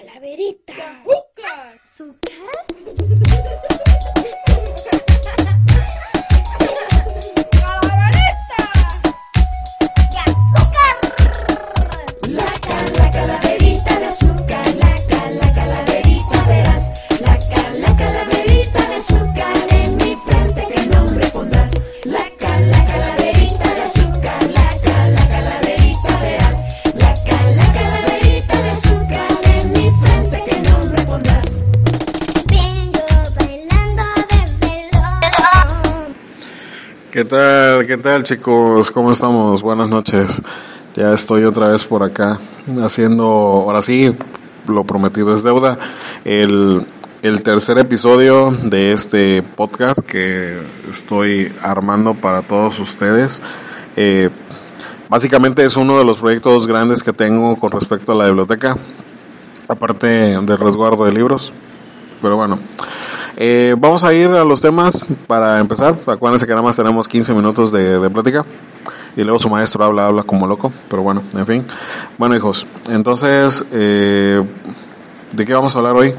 Calaverita. 0.00 1.04
¿Azúcar? 1.74 2.40
Tal? 37.30 37.86
¿Qué 37.86 37.96
tal 37.96 38.24
chicos? 38.24 38.90
¿Cómo 38.90 39.12
estamos? 39.12 39.62
Buenas 39.62 39.88
noches. 39.88 40.42
Ya 40.96 41.14
estoy 41.14 41.44
otra 41.44 41.68
vez 41.68 41.84
por 41.84 42.02
acá 42.02 42.40
haciendo, 42.82 43.24
ahora 43.24 43.82
sí, 43.82 44.12
lo 44.66 44.82
prometido 44.82 45.32
es 45.32 45.44
deuda, 45.44 45.78
el, 46.24 46.84
el 47.22 47.42
tercer 47.44 47.78
episodio 47.78 48.50
de 48.50 48.90
este 48.90 49.42
podcast 49.42 50.00
que 50.00 50.58
estoy 50.90 51.52
armando 51.62 52.14
para 52.14 52.42
todos 52.42 52.80
ustedes. 52.80 53.40
Eh, 53.94 54.28
básicamente 55.08 55.64
es 55.64 55.76
uno 55.76 55.98
de 55.98 56.04
los 56.04 56.18
proyectos 56.18 56.66
grandes 56.66 57.04
que 57.04 57.12
tengo 57.12 57.54
con 57.60 57.70
respecto 57.70 58.10
a 58.10 58.16
la 58.16 58.24
biblioteca, 58.24 58.76
aparte 59.68 60.08
del 60.08 60.58
resguardo 60.58 61.04
de 61.04 61.12
libros. 61.12 61.52
Pero 62.20 62.36
bueno, 62.36 62.58
eh, 63.42 63.74
vamos 63.78 64.04
a 64.04 64.12
ir 64.12 64.28
a 64.32 64.44
los 64.44 64.60
temas 64.60 65.02
para 65.26 65.60
empezar. 65.60 65.96
Acuérdense 66.06 66.44
que 66.44 66.52
nada 66.52 66.60
más 66.60 66.76
tenemos 66.76 67.08
15 67.08 67.32
minutos 67.32 67.72
de, 67.72 68.10
plática. 68.10 68.44
Y 69.16 69.22
luego 69.22 69.38
su 69.38 69.48
maestro 69.48 69.82
habla, 69.82 70.08
habla 70.08 70.24
como 70.24 70.46
loco. 70.46 70.70
Pero 70.90 71.02
bueno, 71.02 71.22
en 71.34 71.46
fin. 71.46 71.64
Bueno, 72.18 72.36
hijos, 72.36 72.66
entonces, 72.90 73.64
eh, 73.72 74.42
¿de 75.32 75.46
qué 75.46 75.54
vamos 75.54 75.74
a 75.74 75.78
hablar 75.78 75.96
hoy? 75.96 76.12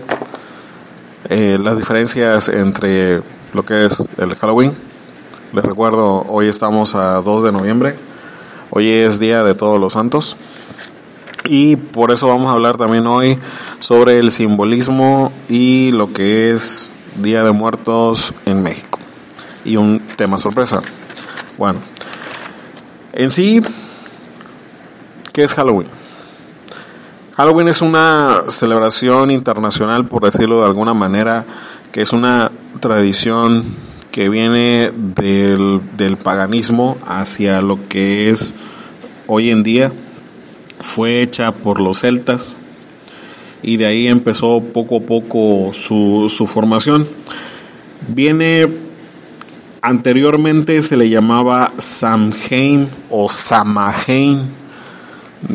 Eh, 1.30 1.60
las 1.62 1.78
diferencias 1.78 2.48
entre 2.50 3.22
lo 3.54 3.64
que 3.64 3.86
es 3.86 4.04
el 4.18 4.34
Halloween. 4.34 4.74
Les 5.54 5.64
recuerdo, 5.64 6.26
hoy 6.28 6.48
estamos 6.48 6.96
a 6.96 7.22
2 7.22 7.44
de 7.44 7.52
noviembre. 7.52 7.96
Hoy 8.72 8.90
es 8.90 9.20
Día 9.20 9.44
de 9.44 9.54
Todos 9.54 9.80
los 9.80 9.94
Santos. 9.94 10.36
Y 11.46 11.76
por 11.76 12.10
eso 12.10 12.28
vamos 12.28 12.50
a 12.50 12.54
hablar 12.54 12.78
también 12.78 13.06
hoy 13.06 13.38
sobre 13.80 14.18
el 14.18 14.32
simbolismo 14.32 15.32
y 15.50 15.92
lo 15.92 16.14
que 16.14 16.50
es 16.50 16.92
Día 17.16 17.44
de 17.44 17.52
Muertos 17.52 18.34
en 18.46 18.64
México. 18.64 19.00
Y 19.66 19.78
un 19.78 20.00
tema 20.16 20.38
sorpresa. 20.38 20.82
Bueno, 21.58 21.80
en 23.14 23.30
sí, 23.30 23.62
¿qué 25.34 25.44
es 25.44 25.54
Halloween? 25.54 25.88
Halloween 27.38 27.68
es 27.68 27.82
una 27.82 28.42
celebración 28.50 29.32
internacional, 29.32 30.06
por 30.06 30.24
decirlo 30.24 30.62
de 30.62 30.68
alguna 30.68 30.94
manera, 30.94 31.46
que 31.92 32.02
es 32.02 32.14
una 32.14 32.52
tradición 32.80 33.66
que 34.12 34.30
viene 34.30 34.92
del, 34.96 35.82
del 35.98 36.18
paganismo 36.18 36.98
hacia 37.08 37.62
lo 37.62 37.80
que 37.88 38.30
es 38.30 38.54
hoy 39.28 39.50
en 39.50 39.64
día 39.64 39.92
fue 40.82 41.22
hecha 41.22 41.52
por 41.52 41.80
los 41.80 42.00
celtas 42.02 42.58
y 43.64 43.78
de 43.78 43.86
ahí 43.86 44.08
empezó 44.08 44.62
poco 44.62 44.98
a 44.98 45.02
poco 45.02 45.74
su, 45.74 46.32
su 46.36 46.48
formación. 46.48 47.08
Viene, 48.08 48.68
anteriormente 49.82 50.82
se 50.82 50.98
le 50.98 51.10
llamaba 51.10 51.72
Samhain 51.78 52.88
o 53.10 53.30
Samahain. 53.30 54.42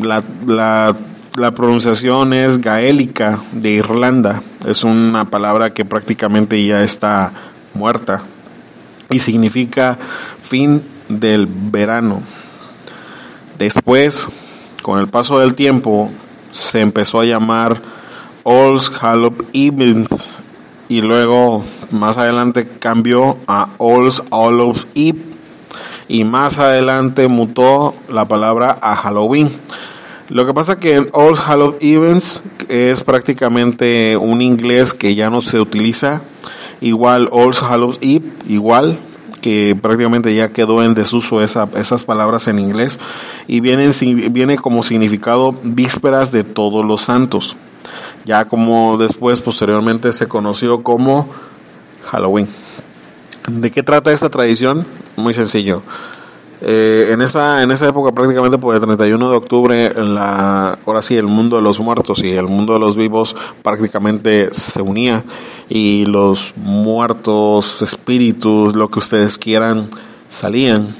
La, 0.00 0.22
la, 0.46 0.96
la 1.36 1.50
pronunciación 1.52 2.32
es 2.32 2.60
gaélica 2.60 3.40
de 3.52 3.70
Irlanda. 3.70 4.42
Es 4.66 4.84
una 4.84 5.24
palabra 5.26 5.72
que 5.74 5.84
prácticamente 5.84 6.64
ya 6.64 6.82
está 6.82 7.32
muerta 7.74 8.22
y 9.10 9.18
significa 9.18 9.98
fin 10.42 10.82
del 11.08 11.46
verano. 11.46 12.22
Después, 13.58 14.26
con 14.82 15.00
el 15.00 15.08
paso 15.08 15.38
del 15.38 15.54
tiempo, 15.54 16.10
se 16.52 16.80
empezó 16.80 17.20
a 17.20 17.24
llamar 17.24 17.80
All 18.48 18.78
Hallow 19.00 19.34
Evens 19.52 20.30
y 20.88 21.00
luego 21.00 21.64
más 21.90 22.16
adelante 22.16 22.68
cambió 22.78 23.38
a 23.48 23.70
All 23.78 24.08
Hallows 24.30 24.86
Eve 24.94 25.18
y 26.06 26.22
más 26.22 26.56
adelante 26.60 27.26
mutó 27.26 27.96
la 28.08 28.28
palabra 28.28 28.78
a 28.80 28.94
Halloween. 28.94 29.50
Lo 30.28 30.46
que 30.46 30.54
pasa 30.54 30.78
que 30.78 30.94
el 30.94 31.08
All 31.12 31.34
Hallow 31.36 31.74
Events 31.80 32.40
es 32.68 33.02
prácticamente 33.02 34.16
un 34.16 34.40
inglés 34.40 34.94
que 34.94 35.16
ya 35.16 35.28
no 35.28 35.42
se 35.42 35.58
utiliza. 35.58 36.22
Igual 36.80 37.28
All 37.32 37.52
Hallows 37.52 37.98
Eve, 38.00 38.30
igual 38.46 38.96
que 39.40 39.76
prácticamente 39.80 40.32
ya 40.36 40.50
quedó 40.50 40.84
en 40.84 40.94
desuso 40.94 41.42
esa, 41.42 41.68
esas 41.74 42.04
palabras 42.04 42.46
en 42.46 42.60
inglés 42.60 43.00
y 43.48 43.58
viene 43.58 44.56
como 44.56 44.84
significado 44.84 45.52
vísperas 45.64 46.30
de 46.30 46.44
todos 46.44 46.84
los 46.84 47.00
santos, 47.00 47.56
ya 48.24 48.46
como 48.46 48.98
después 48.98 49.40
posteriormente 49.40 50.12
se 50.12 50.28
conoció 50.28 50.82
como 50.82 51.28
Halloween. 52.04 52.48
¿De 53.48 53.70
qué 53.70 53.82
trata 53.82 54.12
esta 54.12 54.28
tradición? 54.28 54.86
Muy 55.16 55.34
sencillo. 55.34 55.82
Eh, 56.62 57.10
en 57.12 57.20
esa 57.20 57.62
en 57.62 57.70
esa 57.70 57.86
época 57.86 58.12
prácticamente 58.12 58.56
por 58.56 58.74
el 58.74 58.80
31 58.80 59.30
de 59.30 59.36
octubre 59.36 59.92
la 59.94 60.78
ahora 60.86 61.02
sí 61.02 61.14
el 61.14 61.26
mundo 61.26 61.56
de 61.56 61.62
los 61.62 61.78
muertos 61.80 62.24
y 62.24 62.30
el 62.30 62.46
mundo 62.46 62.72
de 62.72 62.78
los 62.78 62.96
vivos 62.96 63.36
prácticamente 63.62 64.48
se 64.54 64.80
unía 64.80 65.22
y 65.68 66.06
los 66.06 66.54
muertos 66.56 67.82
espíritus 67.82 68.74
lo 68.74 68.88
que 68.88 69.00
ustedes 69.00 69.36
quieran 69.36 69.90
salían 70.30 70.96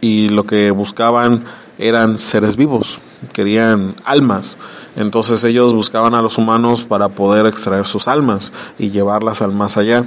y 0.00 0.28
lo 0.28 0.44
que 0.44 0.70
buscaban 0.70 1.46
eran 1.78 2.16
seres 2.16 2.56
vivos 2.56 3.00
querían 3.32 3.96
almas 4.04 4.56
entonces 4.96 5.42
ellos 5.44 5.72
buscaban 5.72 6.14
a 6.14 6.22
los 6.22 6.38
humanos 6.38 6.82
para 6.82 7.08
poder 7.08 7.46
extraer 7.46 7.86
sus 7.86 8.08
almas 8.08 8.52
y 8.78 8.90
llevarlas 8.90 9.42
al 9.42 9.52
más 9.52 9.76
allá 9.76 10.04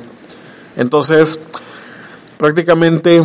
entonces 0.78 1.40
prácticamente 2.38 3.24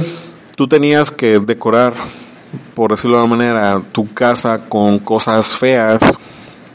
tú 0.56 0.68
tenías 0.68 1.10
que 1.10 1.38
decorar, 1.40 1.94
por 2.74 2.90
decirlo 2.90 3.16
de 3.16 3.24
una 3.24 3.36
manera, 3.36 3.82
tu 3.92 4.12
casa 4.12 4.68
con 4.68 4.98
cosas 4.98 5.56
feas 5.56 6.00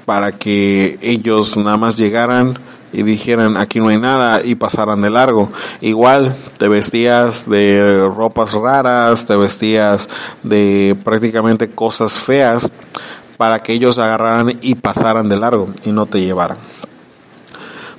para 0.06 0.32
que 0.32 0.98
ellos 1.02 1.56
nada 1.56 1.78
más 1.78 1.98
llegaran 1.98 2.58
y 2.92 3.04
dijeran 3.04 3.58
aquí 3.58 3.80
no 3.80 3.90
hay 3.90 3.98
nada 3.98 4.42
y 4.44 4.56
pasaran 4.56 5.02
de 5.02 5.10
largo. 5.10 5.52
Igual 5.82 6.36
te 6.58 6.68
vestías 6.68 7.50
de 7.50 8.10
ropas 8.16 8.54
raras, 8.54 9.26
te 9.26 9.36
vestías 9.36 10.10
de 10.44 10.96
prácticamente 11.04 11.70
cosas 11.70 12.20
feas 12.20 12.72
para 13.38 13.60
que 13.60 13.74
ellos 13.74 14.00
agarraran 14.00 14.58
y 14.62 14.76
pasaran 14.76 15.30
de 15.30 15.38
largo 15.38 15.70
y 15.86 15.92
no 15.92 16.06
te 16.06 16.22
llevaran. 16.22 16.58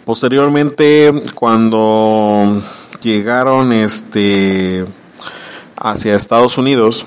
Posteriormente, 0.05 1.13
cuando 1.35 2.63
llegaron 3.03 3.73
este 3.73 4.87
hacia 5.77 6.15
Estados 6.15 6.57
Unidos, 6.59 7.07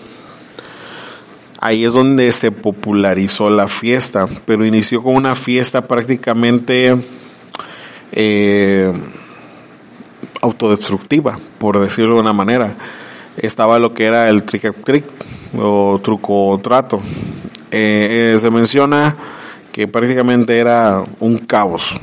ahí 1.60 1.86
es 1.86 1.94
donde 1.94 2.32
se 2.32 2.52
popularizó 2.52 3.50
la 3.50 3.68
fiesta, 3.68 4.28
pero 4.46 4.66
inició 4.66 5.02
con 5.02 5.16
una 5.16 5.36
fiesta 5.36 5.88
prácticamente 5.88 6.96
eh, 8.12 8.94
autodestructiva, 10.42 11.38
por 11.58 11.80
decirlo 11.80 12.16
de 12.16 12.22
una 12.22 12.34
manera. 12.34 12.76
Estaba 13.38 13.80
lo 13.80 13.94
que 13.94 14.06
era 14.06 14.30
el 14.30 14.44
trick 14.44 14.66
or 14.66 14.76
trick 14.84 15.06
o 15.58 16.00
truco 16.04 16.60
trato. 16.62 17.02
Eh, 17.72 18.38
se 18.40 18.50
menciona 18.50 19.16
que 19.72 19.88
prácticamente 19.88 20.58
era 20.58 21.04
un 21.20 21.38
caos. 21.38 21.96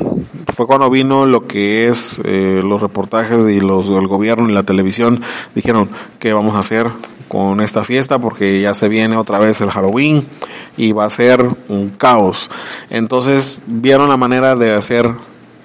Fue 0.53 0.67
cuando 0.67 0.89
vino 0.89 1.27
lo 1.27 1.47
que 1.47 1.89
es 1.89 2.17
eh, 2.25 2.63
los 2.65 2.81
reportajes 2.81 3.47
y 3.47 3.61
los 3.61 3.89
el 3.89 4.07
gobierno 4.07 4.49
y 4.49 4.53
la 4.53 4.63
televisión 4.63 5.21
dijeron 5.55 5.91
qué 6.19 6.33
vamos 6.33 6.55
a 6.55 6.61
hacer 6.61 6.87
con 7.29 7.61
esta 7.61 7.85
fiesta 7.85 8.19
porque 8.19 8.61
ya 8.61 8.73
se 8.73 8.89
viene 8.89 9.17
otra 9.17 9.39
vez 9.39 9.61
el 9.61 9.71
Halloween 9.71 10.27
y 10.77 10.93
va 10.93 11.05
a 11.05 11.11
ser 11.11 11.45
un 11.69 11.91
caos. 11.91 12.51
Entonces 12.89 13.59
vieron 13.67 14.09
la 14.09 14.17
manera 14.17 14.55
de 14.55 14.73
hacer 14.73 15.11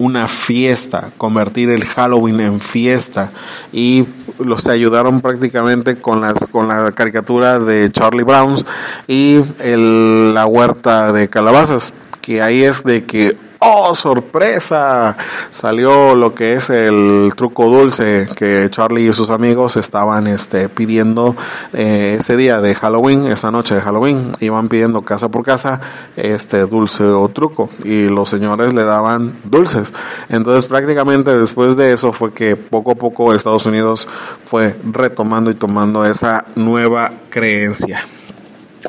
una 0.02 0.28
fiesta, 0.28 1.12
convertir 1.18 1.70
el 1.70 1.86
Halloween 1.86 2.40
en 2.40 2.60
fiesta. 2.60 3.32
Y 3.72 4.08
los 4.40 4.68
ayudaron 4.68 5.22
prácticamente 5.22 5.98
con 5.98 6.22
las 6.22 6.48
con 6.52 6.68
la 6.68 6.92
caricatura 6.92 7.60
de 7.60 7.92
Charlie 7.92 8.24
Browns 8.24 8.66
y 9.08 9.42
el, 9.60 10.34
la 10.34 10.48
huerta 10.48 11.14
de 11.14 11.30
calabazas, 11.30 11.94
que 12.20 12.42
ahí 12.42 12.64
es 12.64 12.84
de 12.84 13.06
que 13.06 13.38
¡Oh, 13.64 13.94
sorpresa! 13.94 15.16
Salió 15.52 16.16
lo 16.16 16.34
que 16.34 16.54
es 16.54 16.72
el 16.72 17.32
truco 17.36 17.70
dulce 17.70 18.28
que 18.36 18.68
Charlie 18.72 19.10
y 19.10 19.14
sus 19.14 19.30
amigos 19.30 19.78
estaban 19.78 20.26
este, 20.26 20.68
pidiendo 20.68 21.36
eh, 21.72 22.18
ese 22.20 22.36
día 22.38 22.60
de 22.60 22.74
Halloween, 22.74 23.28
esa 23.28 23.52
noche 23.52 23.76
de 23.76 23.82
Halloween. 23.82 24.32
Iban 24.40 24.68
pidiendo 24.68 25.04
casa 25.04 25.30
por 25.30 25.46
casa 25.46 25.80
este 26.16 26.62
dulce 26.62 27.04
o 27.04 27.30
truco 27.30 27.70
y 27.84 28.06
los 28.06 28.32
señores 28.32 28.74
le 28.74 28.84
daban 28.84 29.36
dulces. 29.44 29.94
Entonces 30.30 30.68
prácticamente 30.68 31.38
después 31.38 31.76
de 31.76 31.94
eso 31.94 32.14
fue 32.14 32.34
que 32.34 32.56
poco 32.56 32.94
a 32.94 32.96
poco 32.96 33.32
Estados 33.32 33.68
Unidos 33.68 34.08
fue 34.44 34.76
retomando 34.92 35.52
y 35.52 35.54
tomando 35.54 36.04
esa 36.04 36.46
nueva 36.56 37.12
creencia. 37.30 38.04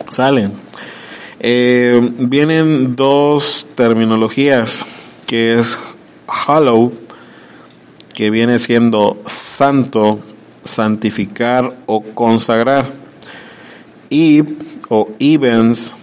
Salen. 0.08 0.71
Eh, 1.44 2.00
vienen 2.18 2.94
dos 2.94 3.66
terminologías, 3.74 4.86
que 5.26 5.58
es 5.58 5.76
Hallow, 6.28 6.92
que 8.14 8.30
viene 8.30 8.60
siendo 8.60 9.20
santo, 9.26 10.20
santificar 10.62 11.74
o 11.86 12.00
consagrar, 12.02 12.86
y 14.08 14.42
o 14.88 15.08
events, 15.18 15.94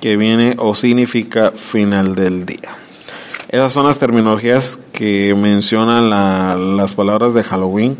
que 0.00 0.16
viene 0.16 0.54
o 0.58 0.74
significa 0.74 1.50
final 1.52 2.14
del 2.14 2.46
día. 2.46 2.76
Esas 3.48 3.72
son 3.74 3.86
las 3.86 3.98
terminologías 3.98 4.78
que 4.92 5.34
mencionan 5.34 6.08
la- 6.08 6.54
las 6.56 6.94
palabras 6.94 7.34
de 7.34 7.42
Halloween. 7.42 7.96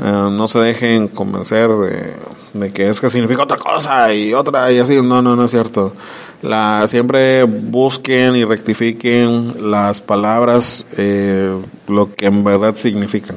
Eh, 0.00 0.02
no 0.30 0.46
se 0.46 0.58
dejen 0.58 1.08
convencer 1.08 1.68
de, 1.70 2.12
de 2.52 2.72
que 2.72 2.88
es 2.88 3.00
que 3.00 3.10
significa 3.10 3.42
otra 3.42 3.58
cosa 3.58 4.12
y 4.14 4.34
otra 4.34 4.70
y 4.72 4.78
así. 4.78 5.00
No, 5.02 5.22
no, 5.22 5.36
no 5.36 5.44
es 5.44 5.50
cierto. 5.50 5.94
La, 6.42 6.84
siempre 6.86 7.44
busquen 7.44 8.36
y 8.36 8.44
rectifiquen 8.44 9.70
las 9.70 10.00
palabras, 10.00 10.84
eh, 10.96 11.52
lo 11.88 12.14
que 12.14 12.26
en 12.26 12.44
verdad 12.44 12.76
significan. 12.76 13.36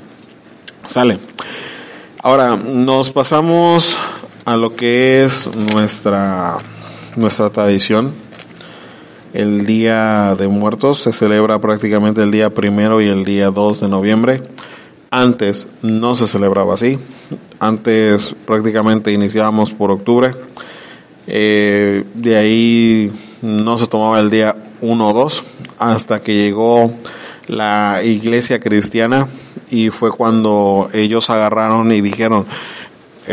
Sale. 0.87 1.17
Ahora, 2.21 2.55
nos 2.55 3.09
pasamos 3.09 3.97
a 4.45 4.55
lo 4.55 4.75
que 4.75 5.23
es 5.23 5.49
nuestra, 5.73 6.57
nuestra 7.15 7.49
tradición. 7.49 8.13
El 9.33 9.65
Día 9.65 10.35
de 10.35 10.47
Muertos 10.47 10.99
se 10.99 11.13
celebra 11.13 11.59
prácticamente 11.59 12.21
el 12.21 12.31
día 12.31 12.49
primero 12.49 13.01
y 13.01 13.07
el 13.07 13.23
día 13.23 13.49
2 13.49 13.79
de 13.79 13.87
noviembre. 13.87 14.43
Antes 15.13 15.67
no 15.81 16.15
se 16.15 16.25
celebraba 16.25 16.75
así. 16.75 16.97
Antes 17.59 18.33
prácticamente 18.45 19.11
iniciábamos 19.11 19.71
por 19.71 19.91
octubre. 19.91 20.33
Eh, 21.27 22.05
de 22.13 22.37
ahí 22.37 23.11
no 23.41 23.77
se 23.77 23.87
tomaba 23.87 24.21
el 24.21 24.29
día 24.29 24.55
1 24.79 25.09
o 25.09 25.13
2 25.13 25.43
hasta 25.79 26.21
que 26.21 26.33
llegó 26.33 26.93
la 27.47 28.01
iglesia 28.05 28.61
cristiana 28.61 29.27
y 29.69 29.89
fue 29.89 30.11
cuando 30.11 30.87
ellos 30.93 31.29
agarraron 31.29 31.91
y 31.91 31.99
dijeron, 31.99 32.45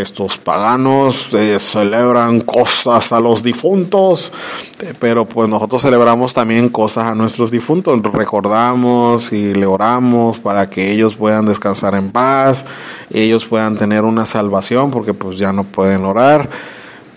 estos 0.01 0.39
paganos 0.39 1.33
eh, 1.35 1.59
celebran 1.61 2.41
cosas 2.41 3.13
a 3.13 3.21
los 3.21 3.43
difuntos, 3.43 4.33
eh, 4.81 4.95
pero 4.99 5.27
pues 5.27 5.49
nosotros 5.49 5.83
celebramos 5.83 6.35
también 6.35 6.69
cosas 6.69 7.07
a 7.07 7.15
nuestros 7.15 7.51
difuntos, 7.51 8.01
recordamos 8.13 9.33
y 9.33 9.55
le 9.55 9.67
oramos 9.67 10.39
para 10.39 10.69
que 10.71 10.91
ellos 10.91 11.17
puedan 11.17 11.47
descansar 11.47 11.95
en 11.95 12.11
paz, 12.11 12.65
ellos 13.11 13.45
puedan 13.45 13.77
tener 13.77 14.05
una 14.05 14.27
salvación, 14.27 14.91
porque 14.91 15.15
pues 15.15 15.39
ya 15.39 15.53
no 15.53 15.65
pueden 15.65 16.05
orar. 16.05 16.49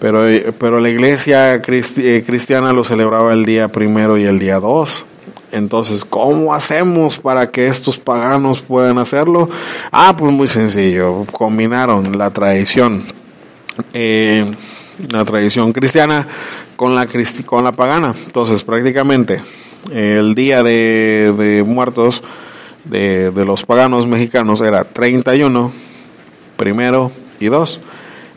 Pero, 0.01 0.27
eh, 0.27 0.51
pero 0.57 0.79
la 0.79 0.89
iglesia 0.89 1.53
eh, 1.53 2.23
cristiana 2.25 2.73
lo 2.73 2.83
celebraba 2.83 3.33
el 3.33 3.45
día 3.45 3.71
primero 3.71 4.17
y 4.17 4.23
el 4.23 4.39
día 4.39 4.59
dos. 4.59 5.05
Entonces, 5.51 6.05
¿cómo 6.05 6.53
hacemos 6.53 7.17
para 7.19 7.49
que 7.51 7.67
estos 7.67 7.97
paganos 7.97 8.61
puedan 8.61 8.97
hacerlo? 8.97 9.49
Ah, 9.91 10.15
pues 10.17 10.31
muy 10.31 10.47
sencillo. 10.47 11.25
Combinaron 11.31 12.17
la 12.17 12.31
tradición, 12.31 13.03
eh, 13.93 14.49
la 15.09 15.25
tradición 15.25 15.73
cristiana 15.73 16.27
con 16.75 16.95
la, 16.95 17.05
cristi- 17.07 17.43
con 17.43 17.63
la 17.63 17.71
pagana. 17.73 18.13
Entonces, 18.25 18.63
prácticamente, 18.63 19.41
el 19.91 20.35
día 20.35 20.63
de, 20.63 21.63
muertos 21.65 22.23
de, 22.85 23.31
los 23.45 23.65
paganos 23.65 24.07
mexicanos 24.07 24.61
era 24.61 24.83
31, 24.85 25.71
primero 26.57 27.11
y 27.39 27.47
2. 27.47 27.79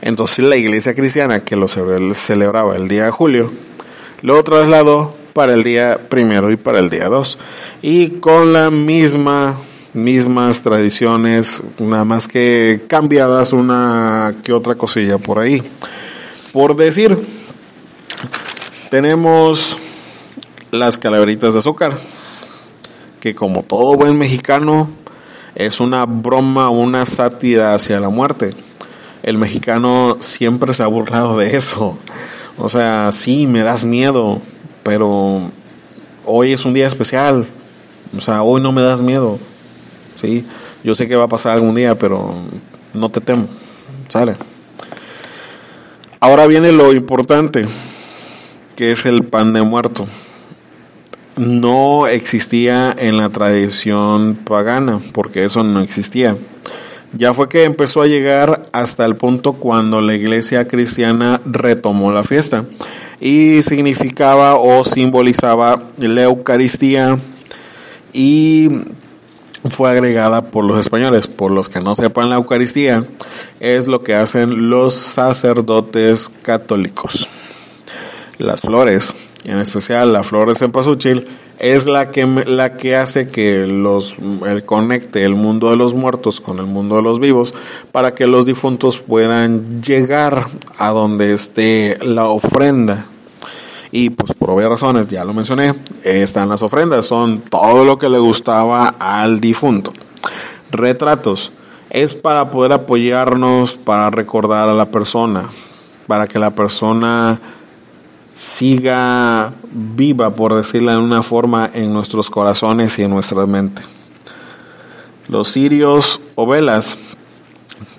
Entonces 0.03 0.45
la 0.45 0.57
iglesia 0.57 0.95
cristiana 0.95 1.41
que 1.41 1.57
lo 1.57 1.67
cele- 1.69 2.15
celebraba 2.15 2.77
el 2.77 2.89
día 2.89 3.05
de 3.07 3.11
julio, 3.11 3.51
lo 4.21 4.43
trasladó 4.45 5.17
para 5.35 5.53
el 5.53 5.65
día 5.65 5.99
primero 6.09 6.51
y 6.51 6.57
para 6.57 6.79
el 6.79 6.89
día 6.89 7.09
2. 7.09 7.39
Y 7.83 8.09
con 8.21 8.55
la 8.55 8.71
misma, 8.71 9.57
mismas 9.93 10.63
tradiciones, 10.63 11.61
nada 11.79 12.05
más 12.05 12.27
que 12.27 12.83
cambiadas 12.87 13.53
una 13.53 14.35
que 14.43 14.53
otra 14.55 14.77
cosilla 14.77 15.19
por 15.19 15.41
ahí. 15.41 15.63
Por 16.53 16.77
decir, 16.77 17.19
tenemos 18.91 19.77
las 20.71 20.99
calaveritas 20.99 21.53
de 21.53 21.59
azúcar, 21.59 21.99
que 23.21 23.35
como 23.35 23.65
todo 23.65 23.97
buen 23.97 24.17
mexicano, 24.17 24.89
es 25.57 25.81
una 25.81 26.05
broma, 26.07 26.71
una 26.71 27.07
sátira 27.07 27.75
hacia 27.75 27.99
la 27.99 28.09
muerte. 28.09 28.55
El 29.25 29.39
mexicano 29.39 30.19
siempre 30.21 30.75
se 30.75 30.83
ha 30.83 30.87
burlado 30.87 31.39
de 31.39 31.57
eso. 31.57 31.99
O 32.57 32.69
sea, 32.69 33.11
sí, 33.13 33.47
me 33.47 33.63
das 33.63 33.85
miedo, 33.85 34.41
pero 34.85 35.51
hoy 36.25 36.53
es 36.53 36.65
un 36.65 36.75
día 36.75 36.87
especial. 36.87 37.47
O 38.17 38.21
sea, 38.21 38.43
hoy 38.43 38.61
no 38.61 38.71
me 38.71 38.83
das 38.83 39.03
miedo. 39.03 39.41
Sí, 40.15 40.47
yo 40.85 40.95
sé 40.95 41.09
que 41.09 41.17
va 41.17 41.25
a 41.25 41.29
pasar 41.29 41.55
algún 41.55 41.75
día, 41.75 41.99
pero 41.99 42.35
no 42.93 43.09
te 43.09 43.21
temo. 43.21 43.49
Sale. 44.09 44.37
Ahora 46.21 46.47
viene 46.47 46.71
lo 46.71 46.93
importante, 46.93 47.67
que 48.77 48.93
es 48.93 49.05
el 49.05 49.25
pan 49.25 49.53
de 49.53 49.63
muerto. 49.63 50.07
No 51.37 52.07
existía 52.07 52.95
en 52.97 53.17
la 53.17 53.29
tradición 53.31 54.37
pagana, 54.37 55.01
porque 55.13 55.45
eso 55.45 55.65
no 55.65 55.81
existía. 55.81 56.37
Ya 57.17 57.35
fue 57.35 57.49
que 57.49 57.65
empezó 57.65 58.03
a 58.03 58.07
llegar 58.07 58.67
hasta 58.73 59.05
el 59.05 59.17
punto 59.17 59.55
cuando 59.55 60.01
la 60.01 60.15
iglesia 60.15 60.67
cristiana 60.67 61.41
retomó 61.45 62.13
la 62.13 62.25
fiesta 62.25 62.65
y 63.25 63.63
significaba 63.63 64.57
o 64.57 64.85
simbolizaba 64.85 65.85
la 65.97 66.25
Eucaristía 66.25 67.19
y 68.13 68.69
fue 69.71 69.91
agregada 69.91 70.43
por 70.43 70.63
los 70.63 70.79
españoles. 70.79 71.27
Por 71.27 71.51
los 71.51 71.71
que 71.71 71.81
no 71.81 71.97
sepan 71.97 72.29
la 72.29 72.37
Eucaristía, 72.37 73.03
es 73.61 73.87
lo 73.87 74.03
que 74.03 74.15
hacen 74.15 74.69
los 74.69 74.93
sacerdotes 74.93 76.31
católicos. 76.43 77.27
Las 78.37 78.61
flores, 78.61 79.15
en 79.45 79.59
especial 79.59 80.13
la 80.13 80.23
flor 80.23 80.51
de 80.51 80.57
cempasúchil, 80.57 81.27
es 81.59 81.87
la 81.87 82.11
que, 82.11 82.27
la 82.27 82.77
que 82.77 82.95
hace 82.95 83.29
que 83.31 83.67
los, 83.67 84.17
el 84.47 84.67
conecte 84.67 85.25
el 85.25 85.35
mundo 85.35 85.71
de 85.71 85.79
los 85.79 85.95
muertos 85.95 86.43
con 86.43 86.59
el 86.59 86.67
mundo 86.67 86.97
de 86.97 87.03
los 87.03 87.21
vivos 87.21 87.55
para 87.91 88.15
que 88.15 88.27
los 88.27 88.45
difuntos 88.45 89.01
puedan 89.01 89.83
llegar 89.83 90.45
a 90.77 90.91
donde 90.91 91.33
esté 91.33 91.97
la 92.05 92.27
ofrenda. 92.27 93.07
Y 93.97 94.11
pues 94.11 94.33
por 94.37 94.51
obvias 94.51 94.71
razones, 94.71 95.07
ya 95.07 95.25
lo 95.25 95.33
mencioné, 95.33 95.73
están 96.03 96.49
las 96.49 96.63
ofrendas, 96.63 97.07
son 97.07 97.43
todo 97.43 97.85
lo 97.85 97.97
que 97.97 98.09
le 98.09 98.19
gustaba 98.19 98.89
al 98.99 99.39
difunto. 99.39 99.93
Retratos, 100.73 101.53
es 101.91 102.13
para 102.13 102.51
poder 102.51 102.73
apoyarnos, 102.73 103.75
para 103.75 104.11
recordar 104.11 104.69
a 104.69 104.73
la 104.73 104.87
persona, 104.87 105.49
para 106.09 106.27
que 106.27 106.41
la 106.41 106.51
persona 106.51 107.39
siga 108.35 109.53
viva, 109.71 110.35
por 110.35 110.57
decirlo 110.57 110.91
de 110.91 110.99
una 110.99 111.23
forma, 111.23 111.71
en 111.73 111.93
nuestros 111.93 112.29
corazones 112.31 112.99
y 112.99 113.05
en 113.05 113.11
nuestra 113.11 113.47
mente. 113.47 113.83
Los 115.29 115.53
cirios 115.53 116.21
o 116.35 116.49
velas, 116.49 116.97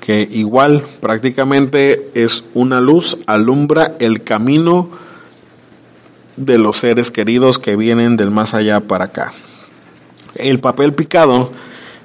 que 0.02 0.28
igual 0.30 0.84
prácticamente 1.00 2.12
es 2.16 2.44
una 2.54 2.82
luz, 2.82 3.18
alumbra 3.28 3.96
el 4.00 4.24
camino 4.24 5.05
de 6.38 6.58
los 6.58 6.78
seres 6.78 7.12
queridos 7.12 7.60
que 7.60 7.76
vienen 7.76 8.18
del 8.18 8.32
más 8.32 8.54
allá 8.54 8.82
para 8.82 9.06
acá. 9.06 9.32
El 10.36 10.60
papel 10.60 10.94
picado 10.94 11.52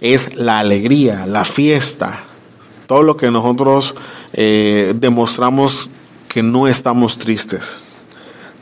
es 0.01 0.37
la 0.37 0.59
alegría, 0.59 1.27
la 1.27 1.45
fiesta, 1.45 2.25
todo 2.87 3.03
lo 3.03 3.17
que 3.17 3.31
nosotros 3.31 3.95
eh, 4.33 4.95
demostramos 4.97 5.91
que 6.29 6.43
no 6.43 6.69
estamos 6.69 7.19
tristes. 7.19 7.79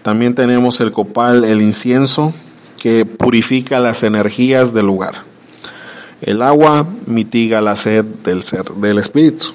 También 0.03 0.35
tenemos 0.35 0.81
el 0.81 0.91
copal, 0.91 1.45
el 1.45 1.61
incienso, 1.61 2.33
que 2.79 3.05
purifica 3.05 3.81
las 3.81 4.03
energías 4.03 4.73
del 4.73 4.87
lugar. 4.87 5.23
El 6.23 6.43
agua 6.43 6.87
mitiga 7.07 7.61
la 7.61 7.77
sed 7.77 8.05
del 8.05 8.43
ser, 8.43 8.65
del 8.75 8.99
espíritu. 8.99 9.49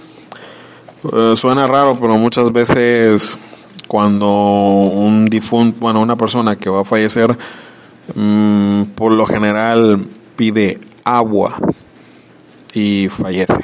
Eh, 1.12 1.34
suena 1.36 1.66
raro, 1.66 1.98
pero 2.00 2.18
muchas 2.18 2.52
veces 2.52 3.38
cuando 3.94 4.28
un 4.28 5.28
difunto, 5.28 5.78
bueno, 5.80 6.02
una 6.02 6.16
persona 6.16 6.56
que 6.56 6.68
va 6.68 6.82
a 6.82 6.84
fallecer, 6.84 7.38
mm, 8.16 8.86
por 8.96 9.12
lo 9.12 9.28
general 9.28 10.08
pide 10.36 10.80
agua 11.04 11.56
y 12.74 13.08
fallece. 13.10 13.60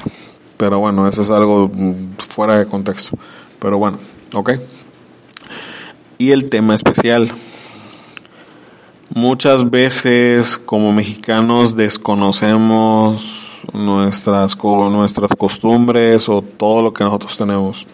Pero 0.56 0.78
bueno, 0.78 1.08
eso 1.08 1.24
es 1.24 1.32
algo 1.32 1.72
mm, 1.74 2.18
fuera 2.30 2.60
de 2.60 2.68
contexto. 2.68 3.18
Pero 3.58 3.80
bueno, 3.80 3.98
ok. 4.36 4.52
Y 6.20 6.30
el 6.30 6.48
tema 6.48 6.76
especial. 6.76 7.32
Muchas 9.12 9.68
veces 9.68 10.60
como 10.60 10.92
mexicanos 10.94 11.76
desconocemos 11.76 13.64
nuestras, 13.74 14.56
nuestras 14.64 15.36
costumbres 15.36 16.30
o 16.30 16.44
todo 16.44 16.84
lo 16.84 16.94
que 16.94 17.04
nosotros 17.04 17.36
tenemos. 17.36 17.88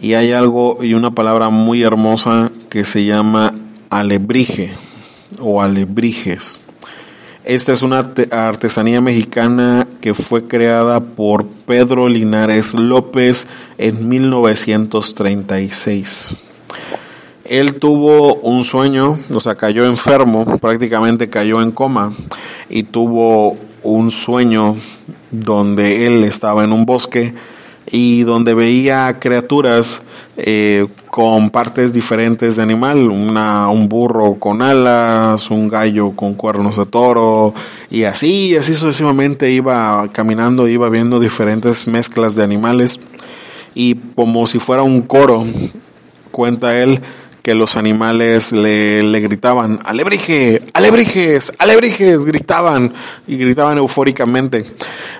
Y 0.00 0.14
hay 0.14 0.32
algo 0.32 0.78
y 0.82 0.94
una 0.94 1.10
palabra 1.10 1.50
muy 1.50 1.82
hermosa 1.82 2.50
que 2.68 2.84
se 2.84 3.04
llama 3.04 3.54
alebrije 3.90 4.72
o 5.40 5.60
alebrijes. 5.62 6.60
Esta 7.44 7.72
es 7.72 7.82
una 7.82 7.98
arte- 8.00 8.28
artesanía 8.32 9.00
mexicana 9.00 9.86
que 10.00 10.14
fue 10.14 10.46
creada 10.46 11.00
por 11.00 11.46
Pedro 11.46 12.08
Linares 12.08 12.74
López 12.74 13.46
en 13.78 14.08
1936. 14.08 16.36
Él 17.44 17.76
tuvo 17.76 18.34
un 18.36 18.62
sueño, 18.64 19.16
o 19.32 19.40
sea, 19.40 19.54
cayó 19.54 19.86
enfermo, 19.86 20.58
prácticamente 20.58 21.30
cayó 21.30 21.62
en 21.62 21.70
coma 21.72 22.12
y 22.68 22.82
tuvo 22.82 23.56
un 23.82 24.10
sueño 24.10 24.76
donde 25.30 26.06
él 26.06 26.24
estaba 26.24 26.64
en 26.64 26.72
un 26.72 26.84
bosque 26.84 27.32
y 27.90 28.22
donde 28.22 28.54
veía 28.54 29.18
criaturas 29.18 30.00
eh, 30.36 30.86
con 31.10 31.50
partes 31.50 31.92
diferentes 31.92 32.56
de 32.56 32.62
animal, 32.62 33.10
una, 33.10 33.68
un 33.70 33.88
burro 33.88 34.34
con 34.34 34.62
alas, 34.62 35.50
un 35.50 35.68
gallo 35.68 36.12
con 36.12 36.34
cuernos 36.34 36.76
de 36.76 36.86
toro 36.86 37.54
y 37.90 38.04
así, 38.04 38.56
así 38.56 38.74
sucesivamente 38.74 39.50
iba 39.50 40.06
caminando, 40.12 40.68
iba 40.68 40.88
viendo 40.88 41.18
diferentes 41.18 41.86
mezclas 41.86 42.34
de 42.34 42.44
animales 42.44 43.00
y 43.74 43.96
como 44.14 44.46
si 44.46 44.58
fuera 44.58 44.82
un 44.82 45.02
coro, 45.02 45.44
cuenta 46.30 46.80
él 46.80 47.00
que 47.48 47.54
los 47.54 47.78
animales 47.78 48.52
le, 48.52 49.02
le 49.02 49.20
gritaban, 49.20 49.78
alebrije, 49.86 50.64
alebrijes, 50.74 51.50
alebrijes, 51.58 52.26
gritaban 52.26 52.92
y 53.26 53.38
gritaban 53.38 53.78
eufóricamente, 53.78 54.66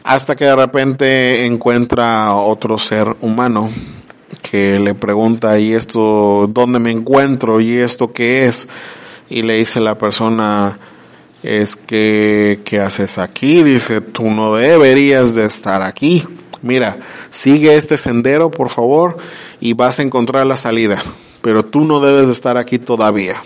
hasta 0.04 0.36
que 0.36 0.44
de 0.44 0.54
repente 0.54 1.46
encuentra 1.46 2.34
otro 2.34 2.76
ser 2.76 3.16
humano 3.22 3.70
que 4.42 4.78
le 4.78 4.92
pregunta, 4.92 5.58
¿y 5.58 5.72
esto 5.72 6.46
dónde 6.52 6.78
me 6.78 6.90
encuentro? 6.90 7.62
¿Y 7.62 7.78
esto 7.78 8.10
qué 8.10 8.44
es? 8.44 8.68
Y 9.30 9.40
le 9.40 9.54
dice 9.54 9.80
la 9.80 9.96
persona, 9.96 10.78
es 11.42 11.76
que, 11.76 12.60
¿qué 12.62 12.80
haces 12.82 13.16
aquí? 13.16 13.62
Dice, 13.62 14.02
tú 14.02 14.24
no 14.24 14.54
deberías 14.54 15.34
de 15.34 15.46
estar 15.46 15.80
aquí. 15.80 16.24
Mira, 16.60 16.98
sigue 17.30 17.74
este 17.74 17.96
sendero, 17.96 18.50
por 18.50 18.68
favor, 18.68 19.16
y 19.60 19.72
vas 19.72 19.98
a 19.98 20.02
encontrar 20.02 20.46
la 20.46 20.58
salida. 20.58 21.02
Pero 21.42 21.64
tú 21.64 21.84
no 21.84 22.00
debes 22.00 22.26
de 22.26 22.32
estar 22.32 22.56
aquí 22.56 22.78
todavía. 22.78 23.36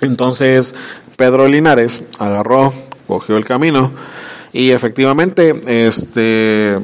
Entonces, 0.00 0.74
Pedro 1.16 1.48
Linares 1.48 2.04
agarró, 2.18 2.72
cogió 3.06 3.36
el 3.36 3.44
camino 3.44 3.92
y 4.52 4.70
efectivamente, 4.70 5.60
este, 5.66 6.78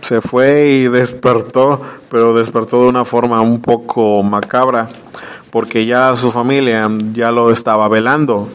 se 0.00 0.20
fue 0.20 0.68
y 0.68 0.88
despertó, 0.88 1.80
pero 2.10 2.34
despertó 2.34 2.82
de 2.82 2.88
una 2.88 3.04
forma 3.04 3.40
un 3.42 3.60
poco 3.60 4.22
macabra, 4.22 4.88
porque 5.50 5.84
ya 5.84 6.16
su 6.16 6.30
familia 6.30 6.90
ya 7.12 7.30
lo 7.30 7.50
estaba 7.50 7.88
velando. 7.88 8.48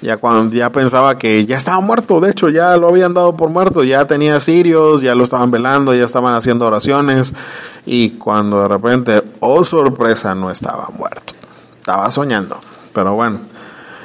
Ya 0.00 0.16
cuando 0.16 0.54
ya 0.54 0.70
pensaba 0.70 1.18
que 1.18 1.44
ya 1.44 1.56
estaba 1.56 1.80
muerto, 1.80 2.20
de 2.20 2.30
hecho 2.30 2.48
ya 2.48 2.76
lo 2.76 2.88
habían 2.88 3.14
dado 3.14 3.36
por 3.36 3.48
muerto, 3.48 3.82
ya 3.82 4.06
tenía 4.06 4.38
sirios, 4.38 5.00
ya 5.00 5.14
lo 5.14 5.24
estaban 5.24 5.50
velando, 5.50 5.92
ya 5.92 6.04
estaban 6.04 6.34
haciendo 6.34 6.66
oraciones 6.66 7.34
y 7.84 8.10
cuando 8.10 8.62
de 8.62 8.68
repente, 8.68 9.22
oh 9.40 9.64
sorpresa, 9.64 10.34
no 10.36 10.50
estaba 10.50 10.88
muerto, 10.96 11.34
estaba 11.80 12.10
soñando. 12.12 12.60
Pero 12.92 13.14
bueno, 13.14 13.40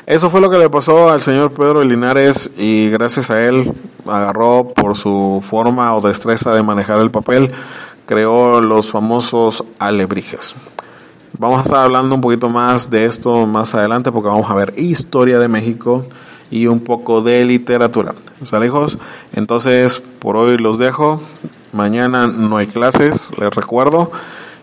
eso 0.08 0.30
fue 0.30 0.42
lo 0.42 0.50
que 0.50 0.58
le 0.58 0.70
pasó 0.70 1.10
al 1.10 1.22
señor 1.22 1.54
Pedro 1.54 1.84
Linares 1.84 2.50
y 2.58 2.90
gracias 2.90 3.30
a 3.30 3.42
él 3.46 3.72
agarró 4.08 4.68
por 4.68 4.98
su 4.98 5.42
forma 5.48 5.96
o 5.96 6.02
destreza 6.02 6.54
de 6.54 6.64
manejar 6.64 7.00
el 7.00 7.12
papel, 7.12 7.52
creó 8.08 8.62
los 8.62 8.92
famosos 8.92 9.64
alebrijes. 9.80 10.56
Vamos 11.40 11.60
a 11.60 11.64
estar 11.64 11.84
hablando 11.84 12.14
un 12.14 12.22
poquito 12.22 12.48
más 12.48 12.92
de 12.92 13.06
esto 13.06 13.48
más 13.48 13.74
adelante 13.74 14.12
porque 14.12 14.30
vamos 14.30 14.50
a 14.52 14.54
ver 14.54 14.76
historia 14.78 15.40
de 15.40 15.48
México 15.48 16.06
y 16.52 16.68
un 16.68 16.80
poco 16.80 17.22
de 17.24 17.44
literatura. 17.44 18.14
¿Sale, 18.44 18.68
hijos? 18.68 19.00
Entonces, 19.34 20.00
por 20.20 20.38
hoy 20.38 20.58
los 20.58 20.78
dejo. 20.78 21.20
Mañana 21.72 22.28
no 22.28 22.58
hay 22.58 22.68
clases, 22.68 23.32
les 23.40 23.50
recuerdo. 23.50 24.12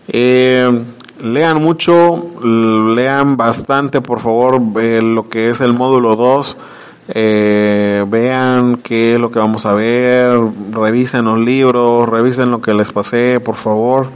Eh, 0.07 0.83
lean 1.21 1.61
mucho, 1.61 2.31
lean 2.41 3.35
bastante, 3.35 3.99
por 3.99 4.21
favor, 4.21 4.61
eh, 4.81 5.01
lo 5.01 5.27
que 5.27 5.49
es 5.49 5.59
el 5.59 5.73
módulo 5.73 6.15
2. 6.15 6.57
Eh, 7.09 8.05
vean 8.07 8.77
qué 8.77 9.15
es 9.15 9.19
lo 9.19 9.29
que 9.29 9.39
vamos 9.39 9.65
a 9.65 9.73
ver, 9.73 10.39
revisen 10.71 11.25
los 11.25 11.37
libros, 11.37 12.07
revisen 12.07 12.49
lo 12.49 12.61
que 12.61 12.73
les 12.73 12.93
pasé, 12.93 13.41
por 13.41 13.55
favor. 13.55 14.07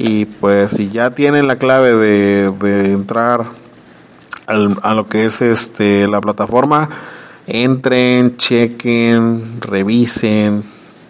Y 0.00 0.26
pues 0.26 0.74
si 0.74 0.90
ya 0.90 1.10
tienen 1.10 1.48
la 1.48 1.56
clave 1.56 1.92
de, 1.92 2.52
de 2.52 2.92
entrar 2.92 3.46
al- 4.46 4.76
a 4.84 4.94
lo 4.94 5.08
que 5.08 5.24
es 5.26 5.40
este 5.42 6.06
la 6.06 6.20
plataforma, 6.20 6.88
entren, 7.48 8.36
chequen, 8.36 9.60
revisen, 9.60 10.62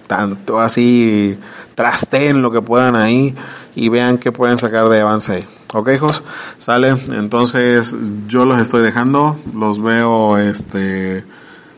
tanto 0.06 0.58
así, 0.60 1.38
trasten 1.74 2.40
lo 2.40 2.50
que 2.50 2.62
puedan 2.62 2.96
ahí 2.96 3.34
y 3.76 3.90
vean 3.90 4.16
qué 4.16 4.32
pueden 4.32 4.56
sacar 4.56 4.88
de 4.88 5.02
avance 5.02 5.32
ahí. 5.32 5.44
Ok, 5.74 5.90
hijos, 5.94 6.22
sale. 6.56 6.96
Entonces 7.12 7.94
yo 8.26 8.46
los 8.46 8.58
estoy 8.58 8.82
dejando, 8.82 9.36
los 9.54 9.82
veo 9.82 10.38
este 10.38 11.24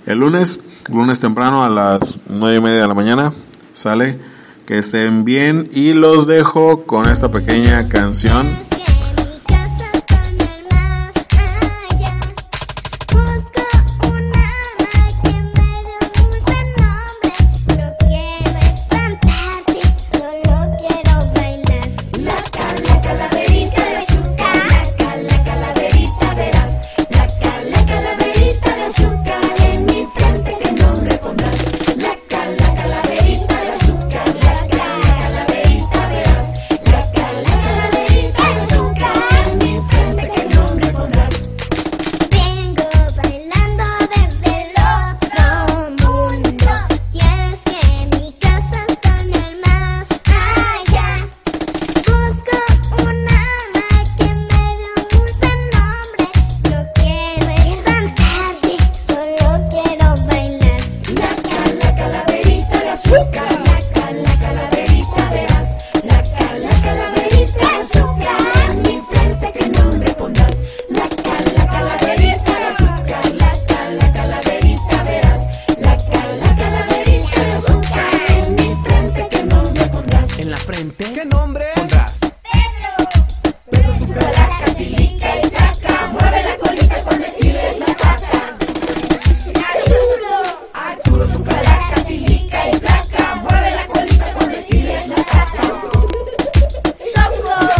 el 0.07 0.19
lunes, 0.19 0.61
lunes 0.89 1.19
temprano 1.19 1.65
a 1.65 1.69
las 1.69 2.19
nueve 2.29 2.59
y 2.59 2.61
media 2.61 2.83
de 2.83 2.89
la 2.89 2.95
mañana, 2.95 3.33
sale. 3.73 4.30
Que 4.71 4.79
estén 4.79 5.25
bien 5.25 5.69
y 5.73 5.95
los 5.95 6.29
dejo 6.29 6.85
con 6.85 7.09
esta 7.09 7.29
pequeña 7.29 7.89
canción 7.89 8.70